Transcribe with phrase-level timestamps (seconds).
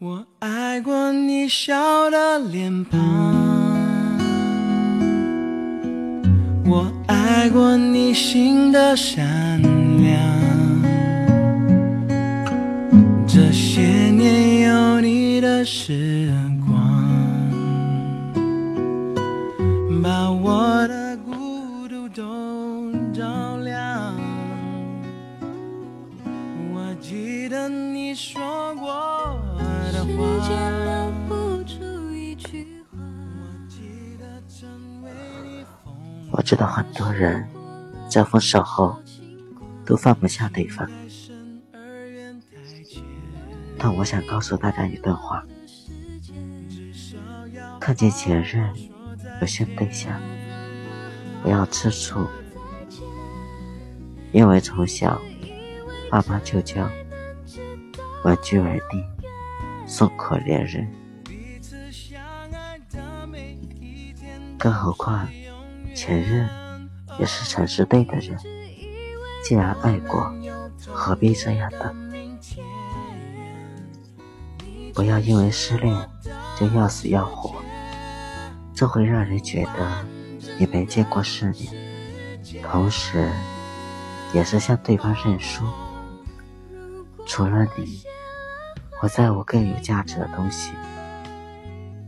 [0.00, 3.00] 我爱过你笑的脸庞，
[6.64, 10.16] 我爱过你心的善良。
[13.26, 13.82] 这些
[14.12, 16.32] 年有你的时
[16.64, 16.80] 光，
[20.00, 24.14] 把我的孤独都照亮。
[26.72, 28.40] 我记得你说
[28.76, 29.36] 过
[30.20, 30.50] 我记
[34.18, 35.12] 得曾为
[35.44, 35.94] 你疯
[36.32, 37.48] 我知道很多人
[38.10, 39.00] 在分手后
[39.86, 40.90] 都放不下对方，
[43.78, 45.44] 但我想告诉大家一段话：
[47.78, 48.74] 看见前任
[49.40, 50.20] 有新对象，
[51.44, 52.26] 不要吃醋，
[54.32, 55.20] 因为从小
[56.10, 56.90] 爸妈就教
[58.24, 59.04] 玩具为地，
[59.88, 60.86] 送可怜人。
[64.58, 65.28] 更何况
[65.94, 66.48] 前任
[67.18, 68.36] 也是曾是对的人，
[69.44, 70.32] 既然爱过，
[70.86, 71.94] 何必这样呢？
[74.94, 75.94] 不要因为失恋
[76.58, 77.54] 就要死要活，
[78.74, 80.04] 这会让人觉得
[80.58, 81.72] 你没见过世面，
[82.62, 83.30] 同时
[84.34, 85.64] 也是向对方认输。
[87.24, 88.02] 除了你，
[89.02, 90.72] 我再无更有价值的东西。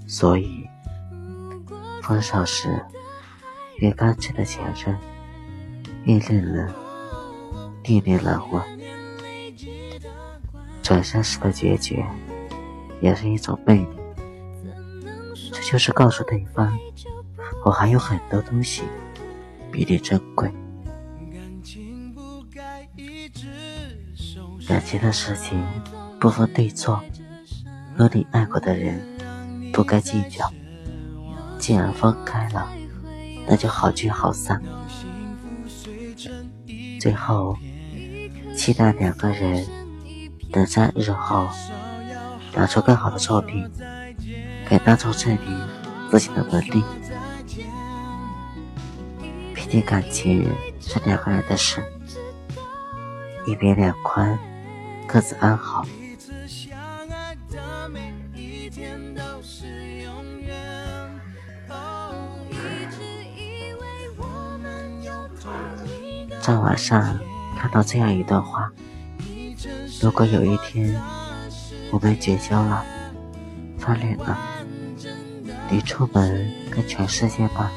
[0.07, 0.69] 所以，
[2.03, 2.85] 分手时
[3.77, 4.99] 越干脆的前任，
[6.05, 6.73] 越令人
[7.85, 8.65] 念念难忘。
[10.83, 12.05] 转身时的决绝，
[13.01, 13.87] 也是一种魅力。
[15.53, 16.77] 这就是告诉对方，
[17.65, 18.83] 我还有很多东西
[19.71, 20.53] 比你珍贵。
[24.67, 25.65] 感情的事情
[26.21, 27.03] 不分对错，
[27.97, 29.01] 和你爱过的人
[29.73, 30.53] 不该计较。
[31.59, 32.69] 既然分开了，
[33.49, 34.63] 那就好聚好散。
[37.01, 37.57] 最后，
[38.55, 39.67] 期待两个人
[40.51, 41.49] 能在日后
[42.55, 43.67] 拿出更好的作品，
[44.69, 45.69] 给大众证明
[46.11, 46.85] 自己的能力。
[49.55, 50.47] 毕竟感情
[50.81, 51.83] 是两个人的事，
[53.47, 54.39] 一别两宽，
[55.07, 55.87] 各自安好。
[66.41, 67.19] 在网上
[67.57, 68.73] 看到这样一段话：
[70.01, 70.99] 如果有一天
[71.93, 72.83] 我们绝交了，
[73.79, 74.39] 翻脸了，
[75.69, 77.71] 你出门跟全世界吧，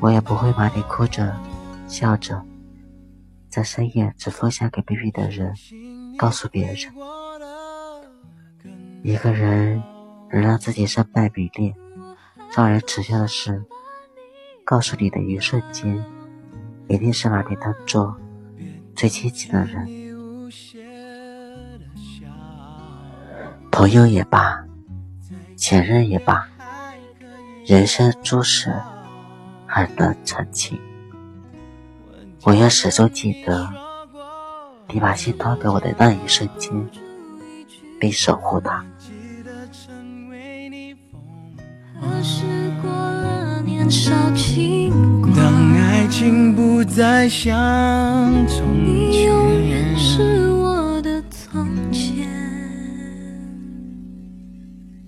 [0.00, 1.34] 我也不会把你哭着、
[1.86, 2.42] 笑着，
[3.48, 5.54] 在深夜只分享给 baby 的人
[6.18, 6.76] 告诉别人。
[9.02, 9.82] 一个人
[10.30, 11.74] 能让自己身败名裂，
[12.54, 13.64] 让人耻笑的事，
[14.64, 16.04] 告诉你的一瞬间，
[16.88, 18.16] 一定是把你当做
[18.96, 19.86] 最亲近的人。
[23.70, 24.64] 朋友也罢，
[25.56, 26.48] 前任也罢，
[27.66, 28.74] 人生诸事
[29.66, 30.80] 很难澄清。
[32.44, 33.68] 我要始终记得，
[34.88, 36.72] 你把心掏给我的那一瞬间，
[38.00, 38.84] 并守护它。
[38.98, 39.12] 记
[39.44, 41.20] 得曾为你疯
[42.00, 42.44] 何时
[42.80, 45.67] 过了年少轻狂？
[46.18, 47.54] 当爱情不再像
[48.48, 52.26] 从前你永远，是我的从前。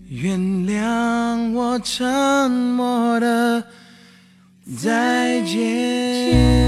[0.09, 3.61] 原谅我沉默的
[4.79, 6.60] 再见。